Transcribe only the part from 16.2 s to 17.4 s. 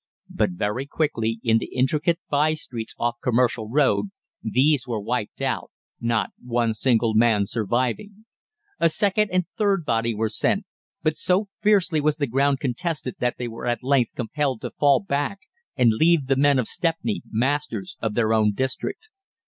the men of Stepney